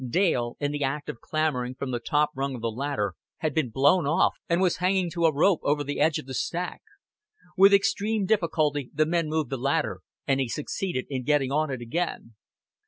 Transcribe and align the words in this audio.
Dale, 0.09 0.57
in 0.59 0.71
the 0.71 0.83
act 0.83 1.09
of 1.09 1.21
clambering 1.21 1.75
from 1.75 1.91
the 1.91 1.99
top 1.99 2.31
rung 2.33 2.55
of 2.55 2.61
the 2.61 2.71
ladder, 2.71 3.13
had 3.37 3.53
been 3.53 3.69
blown 3.69 4.07
off, 4.07 4.33
and 4.49 4.59
was 4.59 4.77
hanging 4.77 5.11
to 5.11 5.27
a 5.27 5.31
rope 5.31 5.59
over 5.61 5.83
the 5.83 5.99
edge 5.99 6.17
of 6.17 6.25
the 6.25 6.33
stack. 6.33 6.81
With 7.55 7.71
extreme 7.71 8.25
difficulty 8.25 8.89
the 8.95 9.05
men 9.05 9.29
moved 9.29 9.51
the 9.51 9.57
ladder, 9.59 10.01
and 10.25 10.39
he 10.39 10.47
succeeded 10.49 11.05
in 11.11 11.21
getting 11.23 11.51
on 11.51 11.69
it 11.69 11.81
again. 11.81 12.33